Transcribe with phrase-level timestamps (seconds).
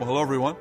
[0.00, 0.56] Well, hello, everyone.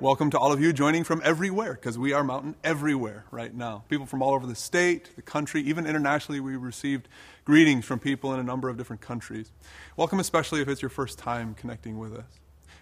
[0.00, 3.84] Welcome to all of you joining from everywhere, because we are Mountain everywhere right now.
[3.88, 7.06] People from all over the state, the country, even internationally, we received
[7.44, 9.52] greetings from people in a number of different countries.
[9.96, 12.24] Welcome, especially if it's your first time connecting with us.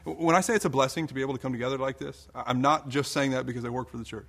[0.04, 2.62] When I say it's a blessing to be able to come together like this, I'm
[2.62, 4.28] not just saying that because I work for the church,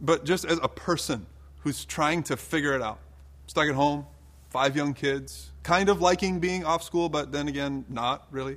[0.00, 1.26] but just as a person
[1.60, 2.98] who's trying to figure it out.
[3.46, 4.04] Stuck at home,
[4.50, 8.56] five young kids, kind of liking being off school, but then again, not really.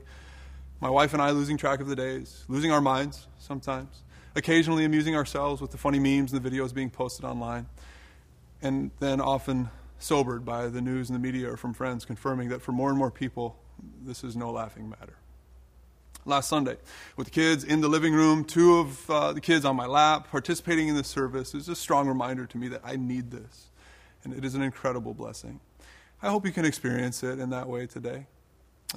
[0.82, 4.02] My wife and I losing track of the days, losing our minds sometimes,
[4.36, 7.68] occasionally amusing ourselves with the funny memes and the videos being posted online,
[8.64, 12.64] and then often sobered by the news and the media or from friends confirming that
[12.64, 13.60] for more and more people,
[14.04, 15.14] this is no laughing matter.
[16.26, 16.78] Last Sunday,
[17.16, 20.32] with the kids in the living room, two of uh, the kids on my lap,
[20.32, 23.68] participating in the service, is a strong reminder to me that I need this.
[24.24, 25.60] And it is an incredible blessing.
[26.24, 28.26] I hope you can experience it in that way today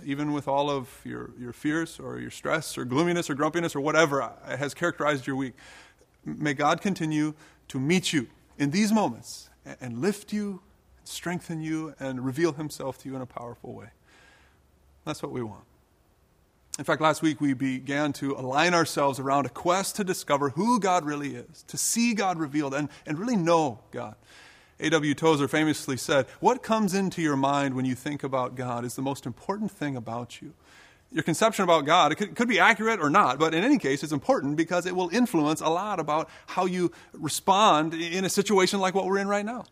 [0.04, 3.80] even with all of your, your fears or your stress or gloominess or grumpiness or
[3.80, 5.54] whatever has characterized your week,
[6.24, 7.34] may God continue
[7.68, 8.26] to meet you
[8.58, 9.50] in these moments
[9.80, 10.60] and lift you,
[11.04, 13.88] strengthen you, and reveal himself to you in a powerful way.
[15.04, 15.64] That's what we want.
[16.78, 20.80] In fact, last week we began to align ourselves around a quest to discover who
[20.80, 24.16] God really is, to see God revealed, and, and really know God.
[24.80, 25.14] A.W.
[25.14, 29.02] Tozer famously said, What comes into your mind when you think about God is the
[29.02, 30.52] most important thing about you.
[31.12, 34.02] Your conception about God, it could, could, be accurate or not, but in any case,
[34.02, 38.80] it's important because it will influence a lot about how you respond in a situation
[38.80, 39.64] like what we're in right now.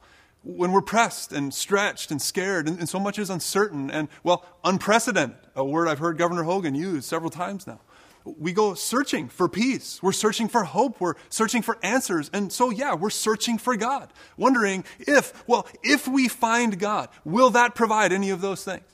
[0.45, 4.45] When we're pressed and stretched and scared, and, and so much is uncertain and, well,
[4.62, 7.80] unprecedented, a word I've heard Governor Hogan use several times now
[8.24, 10.02] we go searching for peace.
[10.02, 11.00] We're searching for hope.
[11.00, 12.30] We're searching for answers.
[12.32, 17.50] And so, yeah, we're searching for God, wondering if, well, if we find God, will
[17.50, 18.84] that provide any of those things?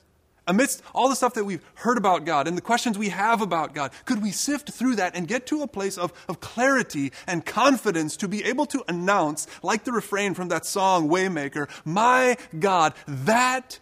[0.47, 3.75] Amidst all the stuff that we've heard about God and the questions we have about
[3.75, 7.45] God, could we sift through that and get to a place of, of clarity and
[7.45, 12.95] confidence to be able to announce, like the refrain from that song, Waymaker, My God,
[13.05, 13.77] that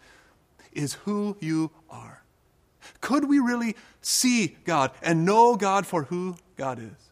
[0.73, 1.71] is who you?
[3.01, 7.11] Could we really see God and know God for who God is?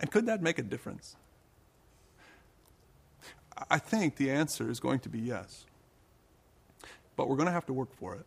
[0.00, 1.16] And could that make a difference?
[3.70, 5.66] I think the answer is going to be yes.
[7.16, 8.26] But we're going to have to work for it.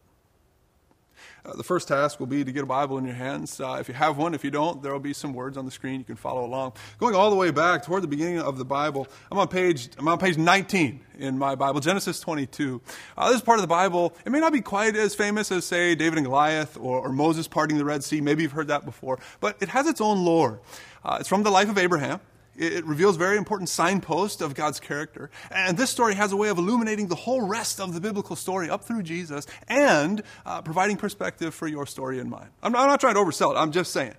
[1.45, 3.59] Uh, the first task will be to get a Bible in your hands.
[3.59, 5.71] Uh, if you have one, if you don't, there will be some words on the
[5.71, 5.99] screen.
[5.99, 6.73] You can follow along.
[6.97, 10.07] Going all the way back toward the beginning of the Bible, I'm on page, I'm
[10.07, 12.81] on page 19 in my Bible, Genesis 22.
[13.17, 14.13] Uh, this part of the Bible.
[14.25, 17.47] It may not be quite as famous as, say, David and Goliath or, or Moses
[17.47, 18.21] parting the Red Sea.
[18.21, 19.19] Maybe you've heard that before.
[19.39, 20.59] But it has its own lore.
[21.03, 22.19] Uh, it's from the life of Abraham.
[22.57, 25.29] It reveals very important signpost of God's character.
[25.51, 28.69] And this story has a way of illuminating the whole rest of the biblical story
[28.69, 32.49] up through Jesus and uh, providing perspective for your story and mine.
[32.63, 34.15] I'm not, I'm not trying to oversell it, I'm just saying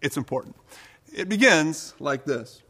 [0.00, 0.56] it's important.
[1.12, 2.62] It begins like this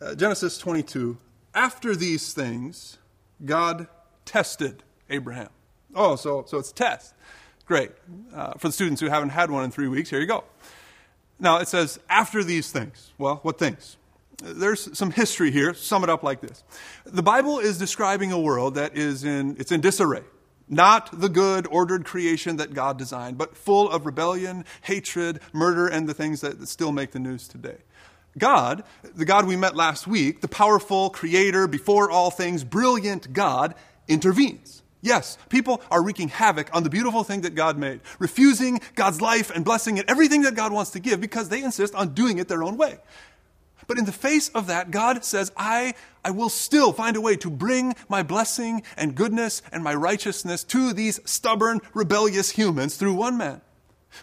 [0.00, 1.18] uh, Genesis 22.
[1.54, 2.98] After these things,
[3.44, 3.88] God
[4.24, 5.48] tested Abraham.
[5.94, 7.14] Oh, so, so it's test.
[7.64, 7.92] Great.
[8.34, 10.44] Uh, for the students who haven't had one in three weeks, here you go.
[11.38, 13.12] Now it says, after these things.
[13.18, 13.96] Well, what things?
[14.38, 15.74] There's some history here.
[15.74, 16.62] Sum it up like this.
[17.04, 20.22] The Bible is describing a world that is in, it's in disarray.
[20.68, 26.08] Not the good, ordered creation that God designed, but full of rebellion, hatred, murder, and
[26.08, 27.78] the things that still make the news today.
[28.36, 28.82] God,
[29.14, 33.74] the God we met last week, the powerful creator, before all things, brilliant God,
[34.08, 34.82] intervenes.
[35.00, 39.50] Yes, people are wreaking havoc on the beautiful thing that God made, refusing God's life
[39.54, 42.48] and blessing and everything that God wants to give because they insist on doing it
[42.48, 42.98] their own way.
[43.86, 45.94] But in the face of that, God says, I,
[46.24, 50.64] I will still find a way to bring my blessing and goodness and my righteousness
[50.64, 53.60] to these stubborn, rebellious humans through one man,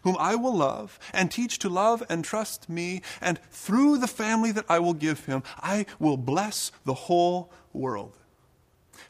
[0.04, 3.02] whom I will love and teach to love and trust me.
[3.22, 8.18] And through the family that I will give him, I will bless the whole world.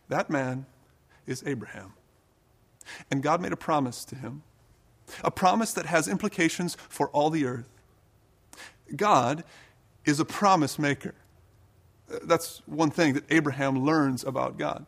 [0.09, 0.65] That man
[1.25, 1.93] is Abraham.
[3.09, 4.43] And God made a promise to him,
[5.23, 7.69] a promise that has implications for all the earth.
[8.95, 9.43] God
[10.05, 11.13] is a promise maker.
[12.11, 14.85] Uh, that's one thing that Abraham learns about God.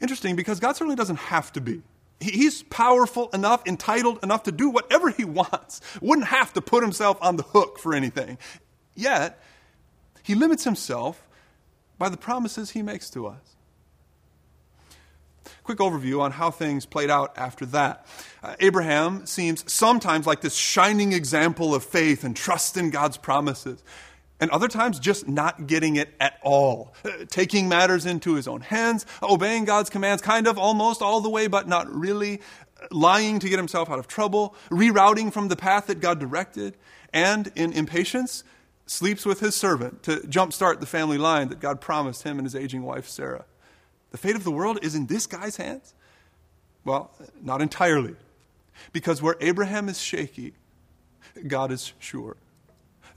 [0.00, 1.82] Interesting because God certainly doesn't have to be.
[2.20, 7.18] He's powerful enough, entitled enough to do whatever he wants, wouldn't have to put himself
[7.20, 8.38] on the hook for anything.
[8.94, 9.40] Yet,
[10.22, 11.26] he limits himself
[11.98, 13.56] by the promises he makes to us.
[15.64, 18.06] Quick overview on how things played out after that.
[18.42, 23.82] Uh, Abraham seems sometimes like this shining example of faith and trust in God's promises,
[24.40, 28.60] and other times just not getting it at all, uh, taking matters into his own
[28.60, 32.40] hands, obeying God's commands kind of almost all the way, but not really.
[32.92, 36.76] lying to get himself out of trouble, rerouting from the path that God directed,
[37.12, 38.44] and in impatience,
[38.86, 42.54] sleeps with his servant to jumpstart the family line that God promised him and his
[42.54, 43.44] aging wife, Sarah.
[44.10, 45.94] The fate of the world is in this guy's hands?
[46.84, 47.10] Well,
[47.42, 48.16] not entirely.
[48.92, 50.54] Because where Abraham is shaky,
[51.46, 52.36] God is sure.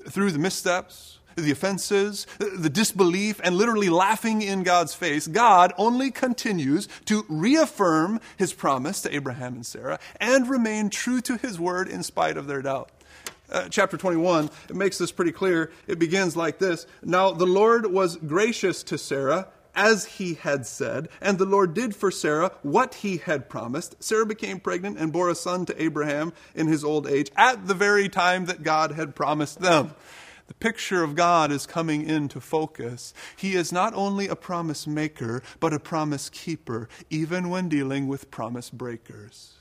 [0.09, 6.11] Through the missteps, the offenses, the disbelief, and literally laughing in God's face, God only
[6.11, 11.87] continues to reaffirm his promise to Abraham and Sarah and remain true to his word
[11.87, 12.89] in spite of their doubt.
[13.49, 15.71] Uh, chapter 21 it makes this pretty clear.
[15.85, 21.09] It begins like this Now the Lord was gracious to Sarah as he had said,
[21.21, 24.01] and the Lord did for Sarah what he had promised.
[24.03, 27.73] Sarah became pregnant and bore a son to Abraham in his old age at the
[27.73, 29.93] very time that God had promised them.
[30.47, 33.13] The picture of God is coming into focus.
[33.37, 38.29] He is not only a promise maker, but a promise keeper, even when dealing with
[38.31, 39.53] promise breakers.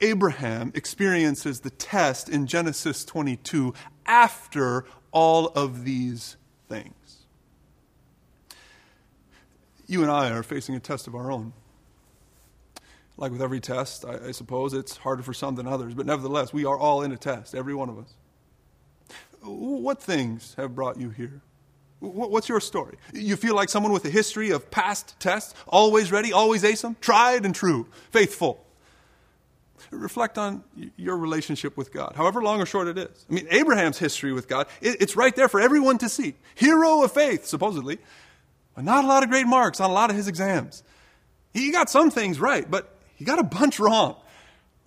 [0.00, 3.74] Abraham experiences the test in Genesis 22
[4.06, 6.38] after all of these
[6.68, 6.94] things
[9.90, 11.52] you and I are facing a test of our own.
[13.16, 16.52] Like with every test, I, I, suppose it's harder for some than others, but nevertheless,
[16.52, 18.14] we are all in a test, every one of us.
[19.42, 21.42] What things have brought you here?
[21.98, 22.96] What's your story?
[23.12, 27.44] You feel like someone with a history of past tests, always ready, always them, tried
[27.44, 28.64] and true, faithful.
[29.90, 30.62] Reflect on
[30.96, 33.26] your relationship with God, however long or short it is.
[33.28, 36.36] I mean, Abraham's history with God, it's right there for everyone to see.
[36.54, 37.98] Hero of faith, supposedly
[38.74, 40.82] but not a lot of great marks on a lot of his exams.
[41.52, 44.16] He got some things right, but he got a bunch wrong.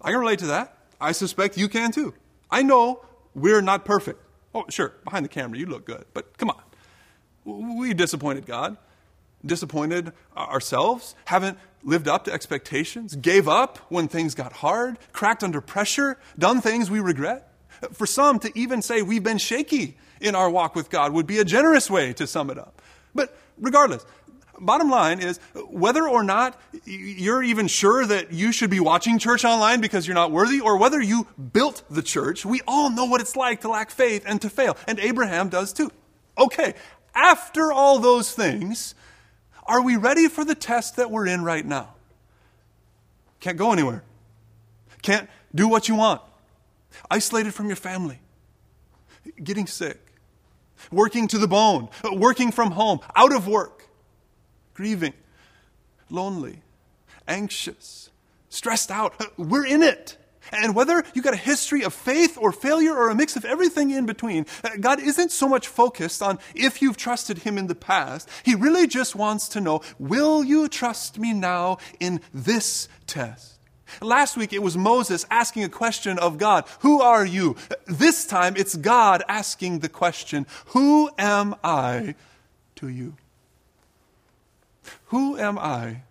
[0.02, 0.78] I can relate to that.
[1.00, 2.14] I suspect you can too.
[2.50, 3.04] I know
[3.36, 4.20] we're not perfect.
[4.56, 7.80] Oh, sure, behind the camera you look good, but come on.
[7.80, 8.78] We disappointed God,
[9.46, 15.60] disappointed ourselves, haven't lived up to expectations, gave up when things got hard, cracked under
[15.60, 17.50] pressure, done things we regret.
[17.92, 21.40] For some, to even say we've been shaky in our walk with God would be
[21.40, 22.82] a generous way to sum it up.
[23.14, 24.06] But regardless,
[24.60, 25.40] bottom line is
[25.70, 30.16] whether or not you're even sure that you should be watching church online because you're
[30.16, 33.70] not worthy, or whether you built the church, we all know what it's like to
[33.70, 34.78] lack faith and to fail.
[34.88, 35.92] And Abraham does too.
[36.38, 36.74] Okay,
[37.16, 38.96] after all those things,
[39.66, 41.96] are we ready for the test that we're in right now?
[43.40, 44.04] Can't go anywhere.
[45.02, 46.22] Can't do what you want.
[47.10, 48.20] Isolated from your family.
[49.42, 50.03] Getting sick
[50.92, 53.88] working to the bone, working from home, out of work,
[54.74, 55.14] grieving,
[56.10, 56.62] lonely,
[57.28, 58.10] anxious,
[58.50, 59.14] stressed out.
[59.38, 60.18] We're in it.
[60.52, 63.92] And whether you've got a history of faith or failure or a mix of everything
[63.92, 67.76] in between, uh, God isn't so much focused on if you've trusted Him in the
[67.76, 68.30] past.
[68.44, 73.53] He really just wants to know, will you trust me now in this test?
[74.02, 77.56] Last week it was Moses asking a question of God Who are you?
[77.86, 82.16] This time it's God asking the question Who am I
[82.76, 83.16] to you?
[85.08, 86.02] Who am I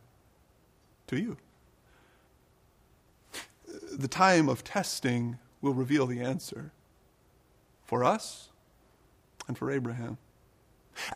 [1.09, 1.37] to you?
[3.93, 6.73] The time of testing will reveal the answer
[7.85, 8.49] for us
[9.47, 10.19] and for Abraham.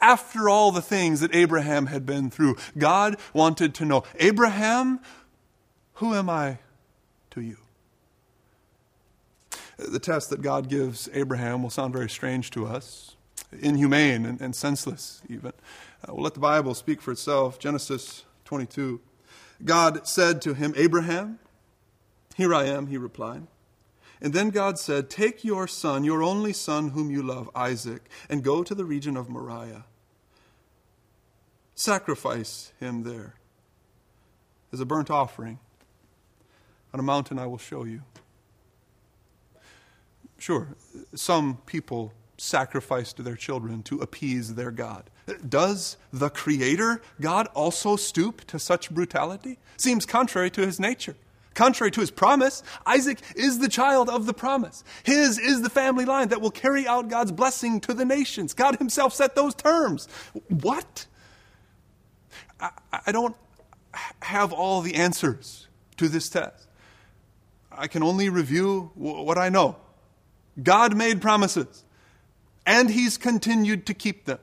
[0.01, 5.01] After all the things that Abraham had been through, God wanted to know Abraham,
[5.97, 6.59] who am I
[7.31, 7.57] to you?
[9.79, 13.17] The test that God gives Abraham will sound very strange to us,
[13.61, 15.53] inhumane and, and senseless, even.
[16.07, 17.59] Uh, we'll let the Bible speak for itself.
[17.59, 19.01] Genesis 22.
[19.65, 21.39] God said to him, Abraham,
[22.37, 23.47] Here I am, he replied.
[24.21, 28.45] And then God said, Take your son, your only son whom you love, Isaac, and
[28.45, 29.85] go to the region of Moriah.
[31.75, 33.35] Sacrifice him there
[34.73, 35.59] as a burnt offering
[36.97, 38.01] on a mountain I will show you.
[40.39, 40.69] Sure,
[41.15, 45.11] some people sacrifice to their children to appease their God.
[45.47, 49.59] Does the Creator God also stoop to such brutality?
[49.77, 51.17] Seems contrary to his nature.
[51.53, 54.83] Contrary to his promise, Isaac is the child of the promise.
[55.03, 58.55] His is the family line that will carry out God's blessing to the nations.
[58.55, 60.09] God himself set those terms.
[60.49, 61.07] What?
[62.59, 62.71] I,
[63.07, 63.37] I don't
[64.23, 65.67] have all the answers
[65.99, 66.66] to this test.
[67.77, 69.77] I can only review what I know.
[70.63, 71.85] God made promises,
[72.65, 74.39] and He's continued to keep them.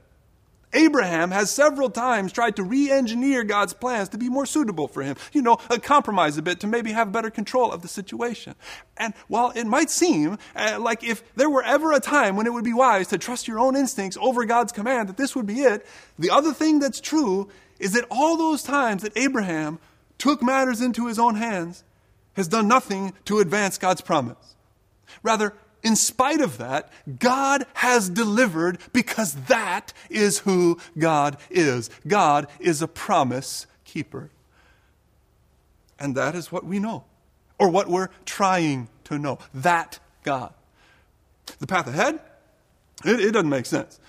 [0.73, 5.03] Abraham has several times tried to re engineer God's plans to be more suitable for
[5.03, 8.55] him, you know, compromise a bit to maybe have better control of the situation.
[8.97, 12.53] And while it might seem uh, like if there were ever a time when it
[12.53, 15.61] would be wise to trust your own instincts over God's command, that this would be
[15.61, 15.85] it,
[16.17, 17.49] the other thing that's true
[17.79, 19.79] is that all those times that Abraham
[20.17, 21.83] took matters into his own hands,
[22.33, 24.55] has done nothing to advance God's promise.
[25.21, 31.89] Rather, in spite of that, God has delivered because that is who God is.
[32.07, 34.29] God is a promise keeper.
[35.99, 37.03] And that is what we know,
[37.59, 39.39] or what we're trying to know.
[39.53, 40.53] That God.
[41.59, 42.19] The path ahead,
[43.05, 43.99] it, it doesn't make sense.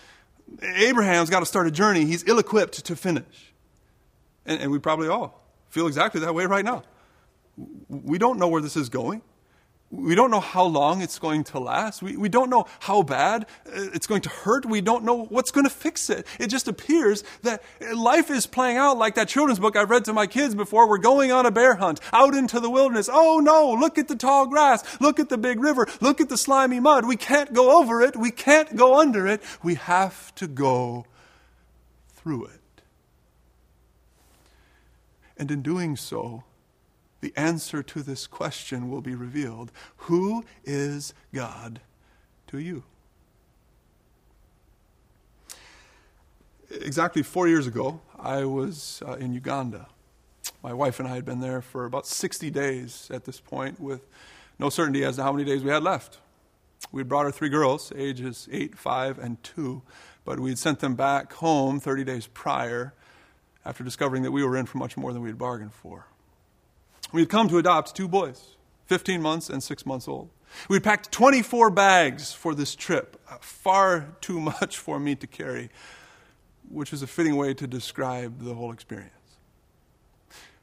[0.63, 3.53] Abraham's got to start a journey he's ill equipped to finish.
[4.47, 6.85] And, and we probably all feel exactly that way right now.
[7.89, 9.23] We don't know where this is going.
[9.91, 12.03] We don't know how long it's going to last.
[12.03, 14.67] We, we don't know how bad uh, it's going to hurt.
[14.67, 16.27] We don't know what's going to fix it.
[16.41, 17.63] It just appears that
[17.95, 20.89] life is playing out like that children's book I've read to my kids before.
[20.89, 23.09] We're going on a bear hunt out into the wilderness.
[23.13, 25.01] Oh no, look at the tall grass.
[25.01, 25.87] Look at the big river.
[26.01, 27.07] Look at the slimy mud.
[27.07, 28.17] We can't go over it.
[28.17, 29.43] We can't go under it.
[29.63, 31.07] We have to go
[32.15, 32.61] through it.
[35.37, 36.43] And in doing so,
[37.25, 39.73] the answer to this question will be revealed.
[39.97, 41.81] Who is God
[42.49, 42.83] to you?
[46.71, 49.87] Exactly four years ago, I was uh, in Uganda.
[50.63, 54.07] My wife and I had been there for about 60 days at this point, with
[54.59, 56.19] no certainty as to how many days we had left.
[56.93, 59.81] We brought our three girls, ages 8, 5, and 2,
[60.27, 62.93] but we'd sent them back home 30 days prior
[63.65, 66.07] after discovering that we were in for much more than we had bargained for.
[67.15, 68.57] We had come to adopt two boys,
[68.87, 70.31] 15 months and 6 months old.
[70.69, 75.71] We packed 24 bags for this trip, uh, far too much for me to carry,
[76.69, 79.13] which is a fitting way to describe the whole experience.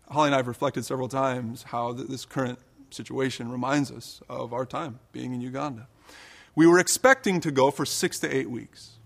[0.10, 4.66] Holly and I have reflected several times how this current situation reminds us of our
[4.66, 5.88] time being in Uganda.
[6.54, 8.98] We were expecting to go for six to eight weeks.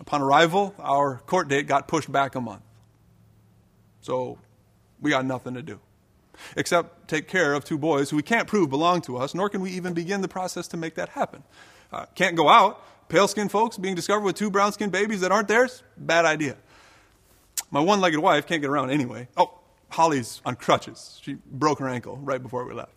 [0.00, 2.64] Upon arrival, our court date got pushed back a month.
[4.02, 4.36] So
[5.00, 5.80] we got nothing to do
[6.56, 9.60] except take care of two boys who we can't prove belong to us, nor can
[9.60, 11.42] we even begin the process to make that happen.
[11.92, 12.84] Uh, can't go out.
[13.08, 16.56] Pale skinned folks being discovered with two brown skinned babies that aren't theirs, bad idea.
[17.70, 19.28] My one legged wife can't get around anyway.
[19.36, 21.18] Oh, Holly's on crutches.
[21.22, 22.92] She broke her ankle right before we left.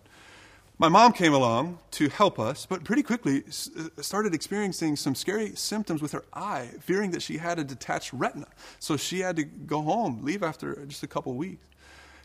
[0.80, 5.56] My mom came along to help us, but pretty quickly uh, started experiencing some scary
[5.56, 8.48] symptoms with her eye, fearing that she had a detached retina.
[8.80, 11.66] So she had to go home, leave after just a couple weeks.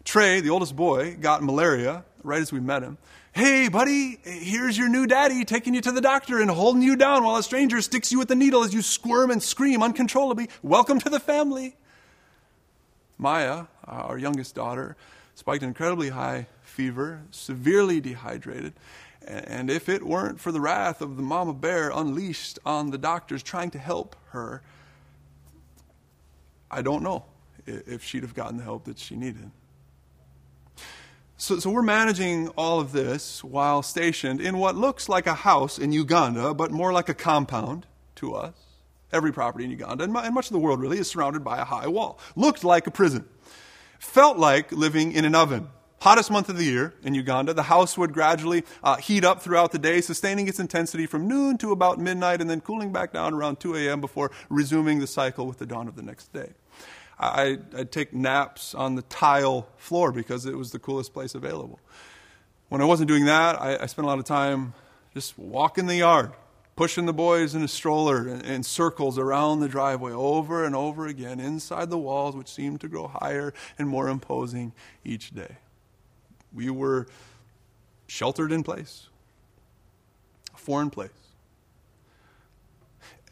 [0.04, 2.98] Trey, the oldest boy, got malaria right as we met him.
[3.32, 7.24] Hey, buddy, here's your new daddy taking you to the doctor and holding you down
[7.24, 10.48] while a stranger sticks you with a needle as you squirm and scream uncontrollably.
[10.62, 11.76] Welcome to the family.
[13.18, 14.96] Maya, our youngest daughter,
[15.34, 18.72] spiked an incredibly high fever, severely dehydrated.
[19.26, 23.42] And if it weren't for the wrath of the mama bear unleashed on the doctors
[23.42, 24.62] trying to help her,
[26.70, 27.24] I don't know
[27.66, 29.50] if she'd have gotten the help that she needed.
[31.40, 35.78] So, so we're managing all of this while stationed in what looks like a house
[35.78, 38.54] in Uganda, but more like a compound to us.
[39.12, 41.86] Every property in Uganda, and much of the world really, is surrounded by a high
[41.86, 42.18] wall.
[42.36, 43.26] Looked like a prison.
[44.00, 45.68] Felt like living in an oven
[46.00, 47.52] hottest month of the year in Uganda.
[47.52, 51.58] The house would gradually uh, heat up throughout the day, sustaining its intensity from noon
[51.58, 54.00] to about midnight, and then cooling back down around 2 a.m.
[54.00, 56.52] before resuming the cycle with the dawn of the next day.
[57.18, 61.80] I, would take naps on the tile floor because it was the coolest place available.
[62.68, 64.74] When I wasn't doing that, I, I spent a lot of time
[65.14, 66.32] just walking the yard,
[66.76, 71.06] pushing the boys in a stroller in, in, circles around the driveway over and over
[71.06, 74.72] again inside the walls, which seemed to grow higher and more imposing
[75.04, 75.56] each day.
[76.52, 77.08] We were
[78.06, 79.08] sheltered in place,
[80.54, 81.10] a foreign place.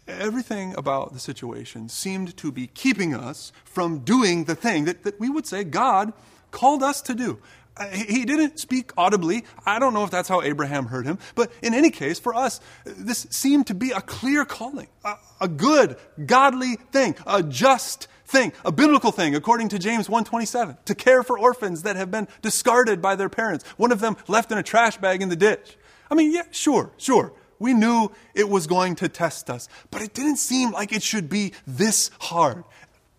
[0.08, 5.18] Everything about the situation seemed to be keeping us from doing the thing that, that
[5.18, 6.12] we would say God
[6.50, 7.38] called us to do.
[7.76, 9.44] Uh, he didn't speak audibly.
[9.66, 11.18] I don't know if that's how Abraham heard him.
[11.34, 15.48] But in any case, for us, this seemed to be a clear calling, a, a
[15.48, 21.22] good, godly thing, a just thing, a biblical thing, according to James 1.27, to care
[21.22, 24.62] for orphans that have been discarded by their parents, one of them left in a
[24.62, 25.76] trash bag in the ditch.
[26.10, 27.32] I mean, yeah, sure, sure.
[27.58, 31.28] We knew it was going to test us, but it didn't seem like it should
[31.28, 32.64] be this hard.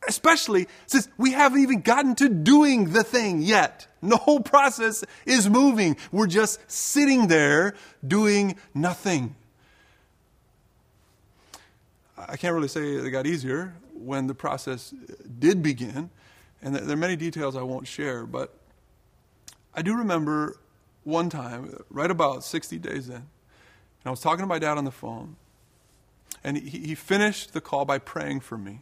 [0.07, 3.87] Especially since we haven't even gotten to doing the thing yet.
[4.01, 5.97] The whole process is moving.
[6.11, 7.73] We're just sitting there
[8.07, 9.35] doing nothing.
[12.17, 14.93] I can't really say it got easier when the process
[15.39, 16.09] did begin,
[16.61, 18.53] and there are many details I won't share, but
[19.73, 20.57] I do remember
[21.03, 23.23] one time, right about 60 days in,
[24.07, 25.35] I was talking to my dad on the phone,
[26.43, 28.81] and he, he finished the call by praying for me.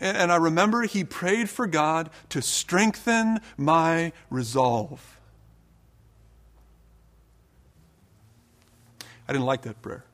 [0.00, 5.18] And, and I remember he prayed for God to strengthen my resolve.
[9.28, 10.04] I didn't like that prayer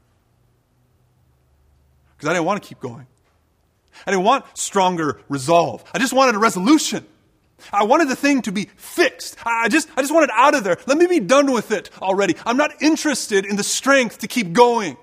[2.17, 3.07] because I didn't want to keep going.
[4.07, 5.85] I didn't want stronger resolve.
[5.93, 7.07] I just wanted a resolution.
[7.73, 9.37] I wanted the thing to be fixed.
[9.45, 10.77] I just, I just wanted out of there.
[10.87, 12.35] Let me be done with it already.
[12.47, 14.97] I'm not interested in the strength to keep going.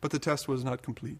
[0.00, 1.18] But the test was not complete.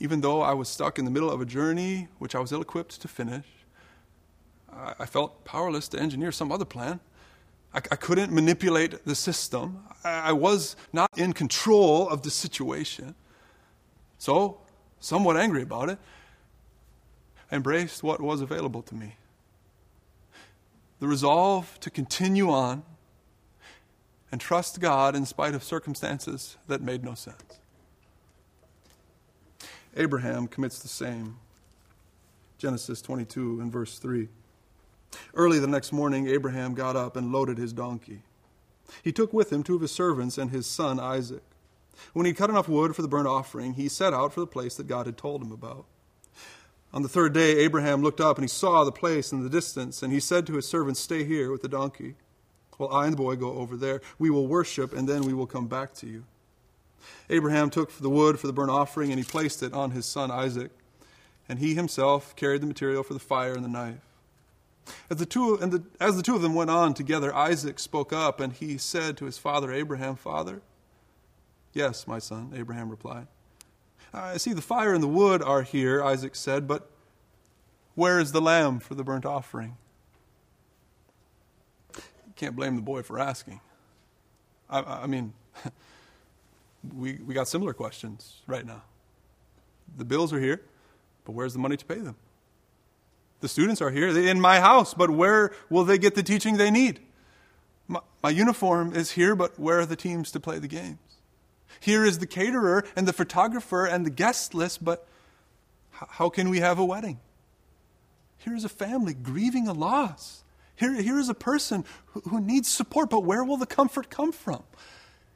[0.00, 2.62] Even though I was stuck in the middle of a journey which I was ill
[2.62, 3.44] equipped to finish,
[4.72, 7.00] I felt powerless to engineer some other plan.
[7.74, 9.84] I, I couldn't manipulate the system.
[10.02, 13.14] I, I was not in control of the situation.
[14.18, 14.61] So,
[15.02, 15.98] somewhat angry about it,
[17.50, 19.16] I embraced what was available to me.
[21.00, 22.84] The resolve to continue on
[24.30, 27.58] and trust God in spite of circumstances that made no sense.
[29.96, 31.36] Abraham commits the same.
[32.56, 34.28] Genesis 22 and verse 3.
[35.34, 38.22] Early the next morning, Abraham got up and loaded his donkey.
[39.02, 41.42] He took with him two of his servants and his son Isaac.
[42.12, 44.76] When he cut enough wood for the burnt offering, he set out for the place
[44.76, 45.86] that God had told him about.
[46.92, 50.02] On the third day, Abraham looked up and he saw the place in the distance,
[50.02, 52.16] and he said to his servants, Stay here with the donkey,
[52.76, 54.02] while I and the boy go over there.
[54.18, 56.24] We will worship, and then we will come back to you.
[57.30, 60.30] Abraham took the wood for the burnt offering, and he placed it on his son
[60.30, 60.70] Isaac,
[61.48, 64.00] and he himself carried the material for the fire and the knife.
[65.08, 68.12] As the, two, and the, as the two of them went on together, Isaac spoke
[68.12, 70.60] up and he said to his father Abraham, Father?
[71.72, 73.26] Yes, my son, Abraham replied.
[74.12, 76.90] I see the fire and the wood are here, Isaac said, but
[77.94, 79.76] where is the lamb for the burnt offering?
[82.36, 83.60] Can't blame the boy for asking.
[84.68, 85.32] I, I mean,
[86.96, 88.82] we, we got similar questions right now.
[89.96, 90.62] The bills are here,
[91.24, 92.16] but where's the money to pay them?
[93.40, 96.70] The students are here in my house, but where will they get the teaching they
[96.70, 97.00] need?
[97.88, 100.98] My, my, uniform is here, but where are the teams to play the games?
[101.80, 105.06] Here is the caterer and the photographer and the guest list, but
[105.90, 107.20] how can we have a wedding?
[108.38, 110.42] Here is a family grieving a loss.
[110.76, 114.32] Here, here is a person who, who needs support, but where will the comfort come
[114.32, 114.62] from?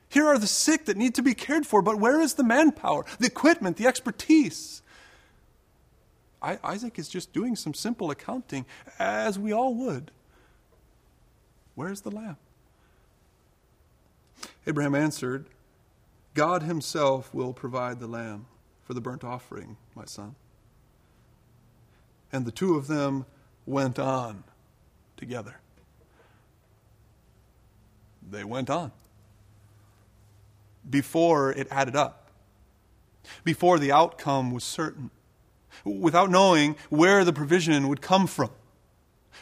[0.08, 3.04] Here are the sick that need to be cared for, but where is the manpower,
[3.18, 4.82] the equipment, the expertise?
[6.40, 8.66] I, Isaac is just doing some simple accounting,
[8.98, 10.10] as we all would.
[11.74, 12.36] Where's the lamb?
[14.66, 15.46] Abraham answered,
[16.36, 18.44] God himself will provide the lamb
[18.82, 20.34] for the burnt offering, my son.
[22.30, 23.24] And the two of them
[23.64, 24.44] went on
[25.16, 25.56] together.
[28.30, 28.92] They went on.
[30.88, 32.30] Before it added up,
[33.42, 35.10] before the outcome was certain
[35.84, 38.50] without knowing where the provision would come from.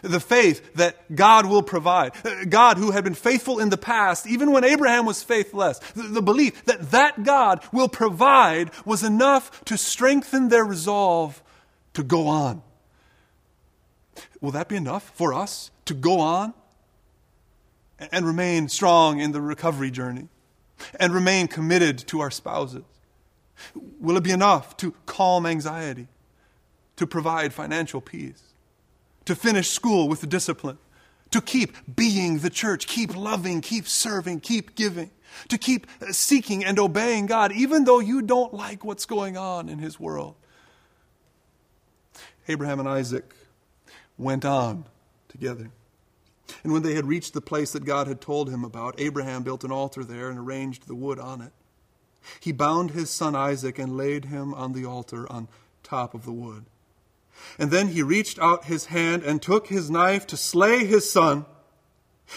[0.02, 2.12] The faith that God will provide.
[2.48, 5.78] God who had been faithful in the past, even when Abraham was faithless.
[5.94, 11.42] The belief that that God will provide was enough to strengthen their resolve
[11.94, 12.62] to go on.
[14.40, 16.54] Will that be enough for us to go on
[18.12, 20.28] and remain strong in the recovery journey
[21.00, 22.85] and remain committed to our spouses?
[24.00, 26.09] Will it be enough to calm anxiety?
[26.96, 28.53] to provide financial peace,
[29.24, 30.78] to finish school with discipline,
[31.30, 35.10] to keep being the church, keep loving, keep serving, keep giving,
[35.48, 39.68] to keep uh, seeking and obeying God, even though you don't like what's going on
[39.68, 40.37] in His world.
[42.46, 43.34] Abraham and Isaac
[44.18, 44.84] went on
[45.28, 45.70] together.
[46.62, 49.64] And when they had reached the place that God had told him about, Abraham built
[49.64, 51.52] an altar there and arranged the wood on it.
[52.40, 55.48] He bound his son Isaac and laid him on the altar on
[55.82, 56.64] top of the wood.
[57.59, 61.47] And then he reached out his hand and took his knife to slay his son.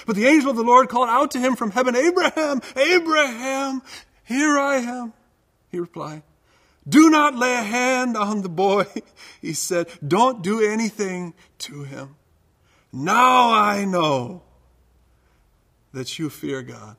[0.05, 3.81] But the angel of the Lord called out to him from heaven, Abraham, Abraham,
[4.23, 5.13] here I am.
[5.69, 6.23] He replied,
[6.87, 8.85] Do not lay a hand on the boy.
[9.41, 12.15] He said, Don't do anything to him.
[12.91, 14.41] Now I know
[15.93, 16.97] that you fear God,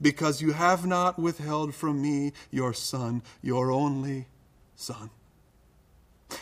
[0.00, 4.26] because you have not withheld from me your son, your only
[4.74, 5.10] son.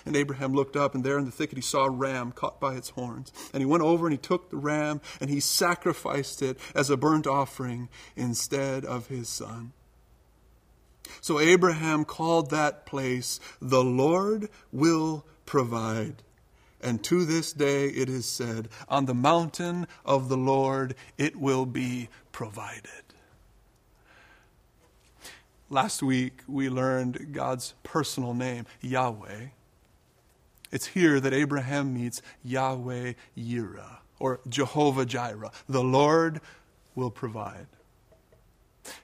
[0.07, 2.75] And Abraham looked up, and there in the thicket he saw a ram caught by
[2.75, 3.33] its horns.
[3.53, 6.97] And he went over and he took the ram and he sacrificed it as a
[6.97, 9.73] burnt offering instead of his son.
[11.21, 16.23] So Abraham called that place, The Lord will provide.
[16.81, 21.67] And to this day it is said, On the mountain of the Lord it will
[21.67, 22.91] be provided.
[25.71, 29.47] Last week, we learned God's personal name, Yahweh.
[30.75, 35.53] It's here that Abraham meets Yahweh Yireh, or Jehovah Jireh.
[35.69, 36.41] The Lord
[36.97, 37.69] will provide.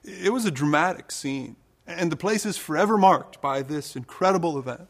[0.02, 1.54] It was a dramatic scene,
[1.86, 4.88] and the place is forever marked by this incredible event.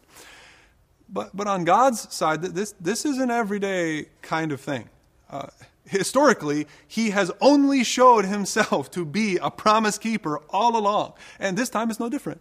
[1.06, 4.88] But, but on God's side, this, this is an everyday kind of thing.
[5.28, 5.48] Uh,
[5.84, 11.12] historically, he has only showed himself to be a promise keeper all along.
[11.38, 12.40] And this time it's no different.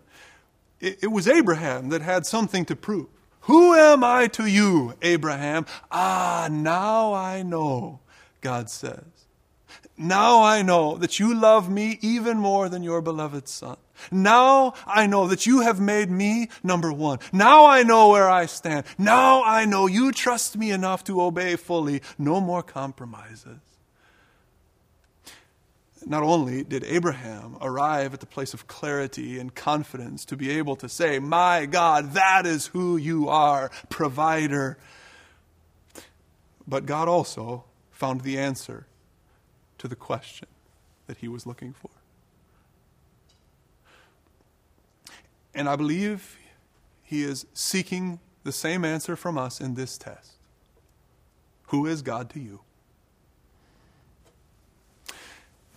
[0.80, 3.08] It, it, was Abraham that had something to prove.
[3.50, 5.66] Who am I to you, Abraham?
[5.92, 8.00] Ah, now I know,
[8.42, 9.26] God says.
[9.98, 13.78] Now I know that you love me even more than your beloved son.
[14.12, 17.18] Now I know that you have made me number one.
[17.34, 18.86] Now I know where I stand.
[19.00, 22.04] Now I know you trust me enough to obey fully.
[22.20, 23.69] No more compromises.
[26.06, 30.76] Not only did Abraham arrive at the place of clarity and confidence to be able
[30.78, 34.78] to say, My God, that is who you are, provider,
[36.68, 38.88] but God also found the answer
[39.78, 40.48] to the question
[41.08, 41.90] that he was looking for.
[45.54, 46.38] And I believe
[47.04, 50.34] he is seeking the same answer from us in this test
[51.68, 52.62] Who is God to you?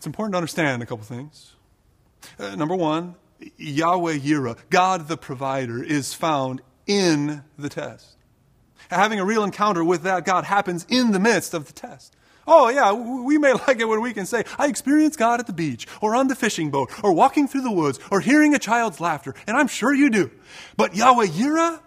[0.02, 1.52] It's important to understand a couple things.
[2.36, 3.14] Uh, number one,
[3.56, 8.16] Yahweh Yireh, God the provider, is found in the test.
[8.90, 12.16] Having a real encounter with that God happens in the midst of the test.
[12.48, 15.52] Oh, yeah, we may like it when we can say, I experienced God at the
[15.52, 18.98] beach, or on the fishing boat, or walking through the woods, or hearing a child's
[18.98, 20.32] laughter, and I'm sure you do.
[20.76, 21.78] But Yahweh Yireh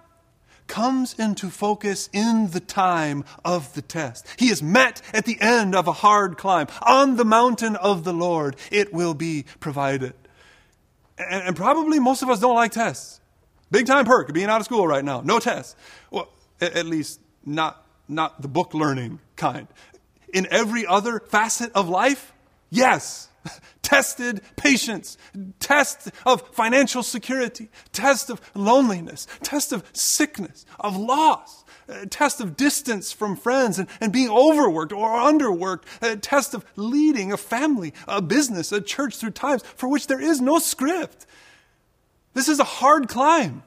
[0.67, 4.27] comes into focus in the time of the test.
[4.37, 6.67] He is met at the end of a hard climb.
[6.81, 10.13] On the mountain of the Lord, it will be provided.
[11.17, 13.21] And, and probably most of us don't like tests.
[13.71, 15.21] Big time perk being out of school right now.
[15.21, 15.75] No tests.
[16.11, 16.29] Well,
[16.61, 19.67] at, at least not, not the book learning kind
[20.33, 22.33] in every other facet of life?
[22.69, 23.29] Yes.
[23.81, 25.17] Tested patience,
[25.59, 32.57] test of financial security, test of loneliness, test of sickness, of loss, uh, test of
[32.57, 37.93] distance from friends and, and being overworked or underworked, a test of leading a family,
[38.07, 41.25] a business, a church through times for which there is no script.
[42.33, 43.63] This is a hard climb.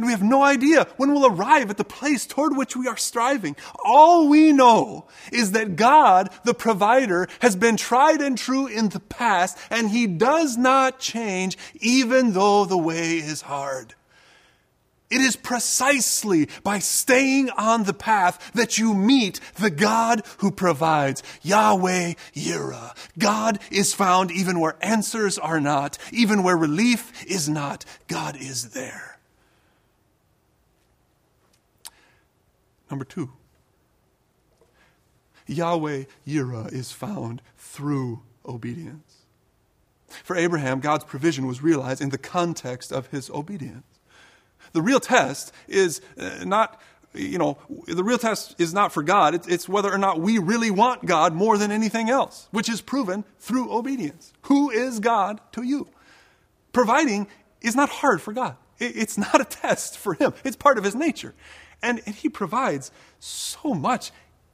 [0.00, 2.96] And we have no idea when we'll arrive at the place toward which we are
[2.96, 3.54] striving.
[3.84, 9.00] All we know is that God, the provider, has been tried and true in the
[9.00, 13.94] past, and He does not change even though the way is hard.
[15.10, 21.22] It is precisely by staying on the path that you meet the God who provides.
[21.42, 22.96] Yahweh Yireh.
[23.18, 27.84] God is found even where answers are not, even where relief is not.
[28.08, 29.09] God is there.
[32.90, 33.30] Number two,
[35.46, 39.26] Yahweh Yireh is found through obedience.
[40.24, 43.84] For Abraham, God's provision was realized in the context of his obedience.
[44.72, 46.80] The real test is uh, not,
[47.14, 49.48] you know, the real test is not for God.
[49.48, 53.24] It's whether or not we really want God more than anything else, which is proven
[53.38, 54.32] through obedience.
[54.42, 55.88] Who is God to you?
[56.72, 57.28] Providing
[57.60, 58.56] is not hard for God.
[58.78, 60.32] It's not a test for him.
[60.44, 61.34] It's part of his nature.
[61.82, 64.10] And, and he provides so much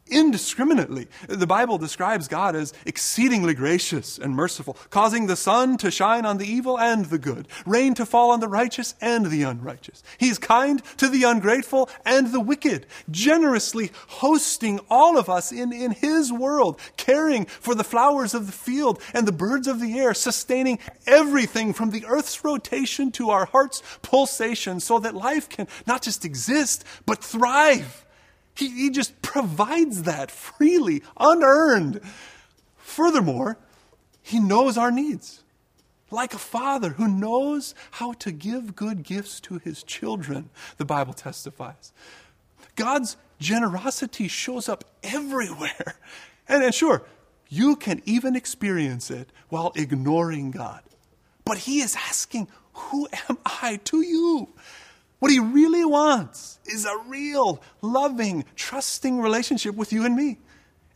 [0.09, 1.09] indiscriminately.
[1.29, 6.39] The Bible describes God as exceedingly gracious and merciful, causing the sun to shine on
[6.39, 10.03] the evil and the good, rain to fall on the righteous and the unrighteous.
[10.19, 15.93] He's kind to the ungrateful and the wicked, generously hosting all of us in, in
[15.93, 20.15] His world, caring for the flowers of the field and the birds of the air,
[20.15, 26.03] sustaining everything from the earth's rotation to our heart's pulsation so that life can not
[26.03, 28.06] just exist, but thrive.
[28.57, 32.01] He, he just provides that freely, unearned.
[32.77, 33.59] Furthermore,
[34.23, 35.43] He knows our needs.
[36.11, 41.13] Like a father who knows how to give good gifts to his children, the Bible
[41.13, 41.93] testifies.
[42.77, 45.97] God's generosity shows up everywhere.
[46.49, 47.03] And, and sure,
[47.49, 50.83] you can even experience it while ignoring God.
[51.45, 54.49] But He is asking, Who am I to you?
[55.19, 60.39] What he really wants is a real, loving, trusting relationship with you and me.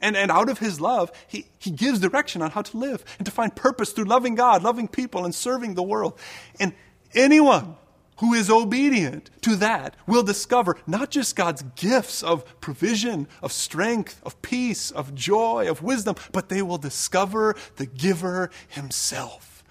[0.01, 3.27] And, and out of his love, he, he gives direction on how to live and
[3.27, 6.19] to find purpose through loving God, loving people, and serving the world.
[6.59, 6.75] And
[7.15, 7.77] anyone
[8.19, 14.21] who is obedient to that will discover not just God's gifts of provision, of strength,
[14.23, 19.65] of peace, of joy, of wisdom, but they will discover the giver himself.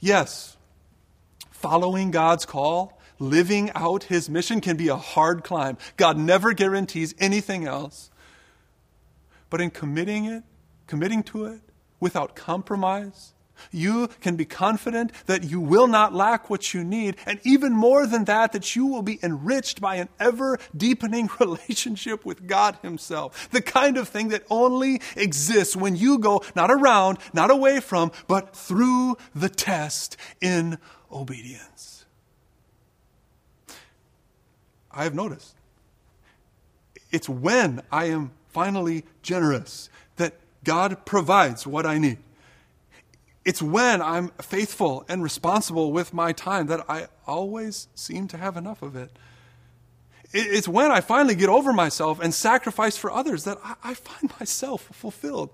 [0.00, 0.56] Yes,
[1.50, 5.78] following God's call, living out his mission can be a hard climb.
[5.96, 8.10] God never guarantees anything else.
[9.50, 10.42] But in committing it,
[10.86, 11.60] committing to it
[12.00, 13.34] without compromise,
[13.70, 18.06] you can be confident that you will not lack what you need, and even more
[18.06, 23.48] than that, that you will be enriched by an ever deepening relationship with God Himself.
[23.50, 28.12] The kind of thing that only exists when you go not around, not away from,
[28.26, 30.78] but through the test in
[31.10, 31.93] obedience.
[34.94, 35.54] I have noticed
[37.10, 42.18] it's when I am finally generous that God provides what I need.
[43.44, 48.56] It's when I'm faithful and responsible with my time that I always seem to have
[48.56, 49.10] enough of it.
[50.32, 54.82] It's when I finally get over myself and sacrifice for others that I find myself
[54.92, 55.50] fulfilled.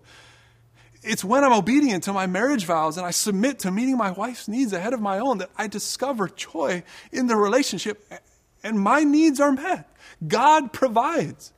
[1.03, 4.49] It's when I'm obedient to my marriage vows and I submit to meeting my wife's
[4.49, 8.07] needs ahead of my own that I discover joy in the relationship
[8.63, 9.89] and my needs are met.
[10.27, 11.53] God provides.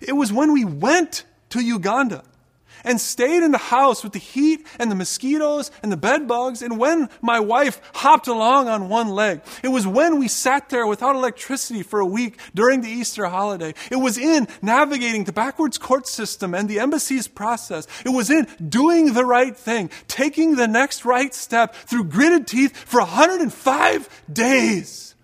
[0.00, 2.22] It was when we went to Uganda
[2.84, 6.62] and stayed in the house with the heat and the mosquitoes and the bed bugs.
[6.62, 10.86] And when my wife hopped along on one leg, it was when we sat there
[10.86, 13.74] without electricity for a week during the Easter holiday.
[13.90, 17.86] It was in navigating the backwards court system and the embassy's process.
[18.04, 22.76] It was in doing the right thing, taking the next right step through gritted teeth
[22.76, 25.14] for 105 days.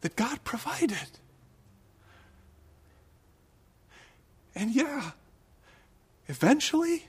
[0.00, 1.18] That God provided.
[4.54, 5.12] And yeah,
[6.28, 7.08] eventually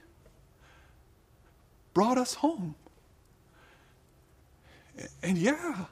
[1.94, 2.74] brought us home.
[5.22, 5.86] And yeah,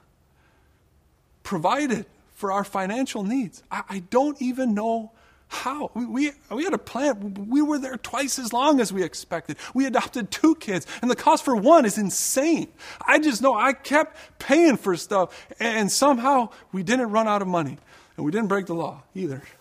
[1.43, 3.63] provided for our financial needs.
[3.71, 5.13] I, I don't even know
[5.51, 5.91] how.
[5.95, 7.49] We, we, we, had a plan.
[7.49, 9.57] We were there twice as long as we expected.
[9.75, 12.69] We adopted two kids, and the cost for one is insane.
[13.07, 17.49] I just know I kept paying for stuff, and somehow we didn't run out of
[17.49, 17.79] money.
[18.17, 19.43] And we didn't break the law either.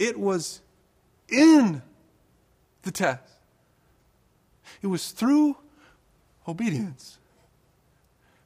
[0.00, 0.62] It was
[1.28, 1.82] in
[2.84, 3.22] the test.
[4.80, 5.58] It was through
[6.48, 7.18] obedience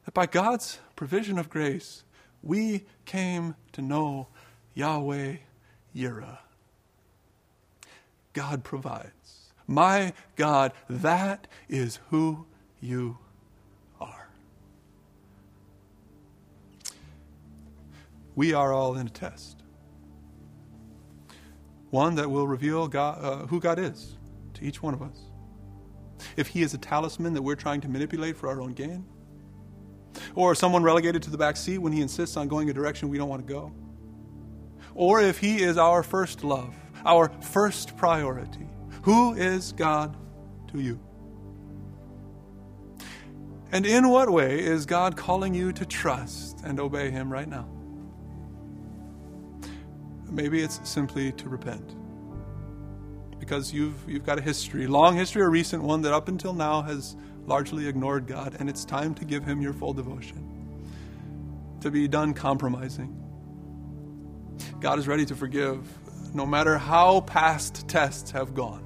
[0.05, 2.03] that by God's provision of grace,
[2.43, 4.29] we came to know
[4.75, 5.37] Yahweh
[5.95, 6.39] Yireh.
[8.33, 9.53] God provides.
[9.67, 12.47] My God, that is who
[12.81, 13.19] you
[14.01, 14.29] are.
[18.35, 19.65] We are all in a test
[21.95, 24.17] one that will reveal God, uh, who God is
[24.55, 25.17] to each one of us.
[26.37, 29.07] If He is a talisman that we're trying to manipulate for our own gain,
[30.35, 33.19] or someone relegated to the back seat when He insists on going a direction we
[33.19, 33.73] don't want to go,
[34.95, 36.75] or if He is our first love,
[37.05, 38.67] our first priority.
[39.03, 40.17] Who is God
[40.73, 40.99] to you?
[43.73, 47.69] And in what way is God calling you to trust and obey Him right now?
[50.31, 51.97] Maybe it's simply to repent.
[53.39, 56.83] Because you've, you've got a history, long history, a recent one that up until now
[56.83, 57.17] has
[57.47, 60.51] largely ignored God, and it's time to give Him your full devotion.
[61.81, 63.21] To be done compromising.
[64.81, 65.87] God is ready to forgive,
[66.35, 68.85] no matter how past tests have gone.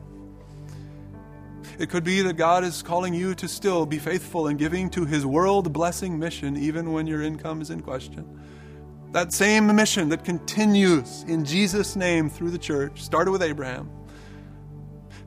[1.78, 5.04] It could be that God is calling you to still be faithful in giving to
[5.04, 8.26] His world blessing mission, even when your income is in question.
[9.12, 13.90] That same mission that continues in Jesus' name through the church started with Abraham.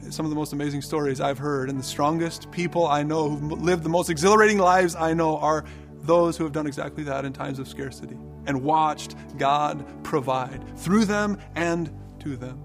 [0.10, 3.62] Some of the most amazing stories I've heard, and the strongest people I know who've
[3.62, 5.64] lived the most exhilarating lives I know are
[6.04, 11.06] those who have done exactly that in times of scarcity and watched God provide through
[11.06, 12.62] them and to them.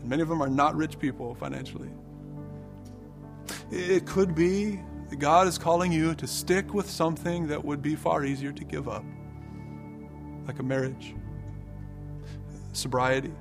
[0.00, 1.90] And many of them are not rich people financially.
[3.70, 7.96] It could be that God is calling you to stick with something that would be
[7.96, 9.04] far easier to give up
[10.46, 11.14] like a marriage,
[12.72, 13.32] sobriety,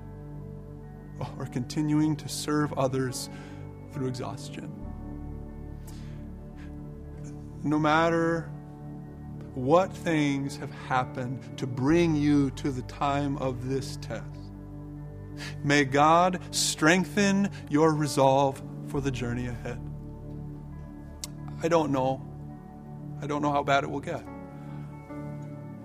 [1.38, 3.30] or continuing to serve others
[3.92, 4.72] through exhaustion.
[7.64, 8.50] No matter
[9.54, 14.26] what things have happened to bring you to the time of this test,
[15.64, 19.80] may God strengthen your resolve for the journey ahead.
[21.62, 22.22] I don't know.
[23.22, 24.24] I don't know how bad it will get.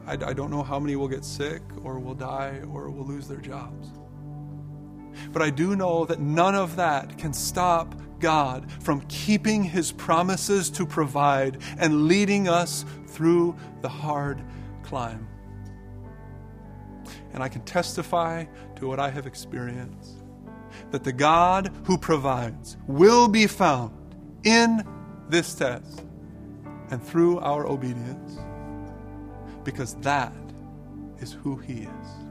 [0.07, 3.29] I, I don't know how many will get sick or will die or will lose
[3.29, 3.88] their jobs.
[5.33, 10.70] But I do know that none of that can stop God from keeping his promises
[10.70, 14.42] to provide and leading us through the hard
[14.83, 15.29] climb.
[17.33, 18.44] And I can testify
[18.76, 20.22] to what I have experienced
[20.90, 23.92] that the God who provides will be found
[24.44, 24.87] in
[25.29, 26.05] this test
[26.90, 28.38] and through our obedience
[29.64, 30.33] because that
[31.18, 32.25] is who He is.